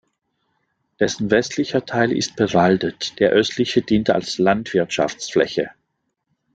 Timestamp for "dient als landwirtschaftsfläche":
3.83-5.69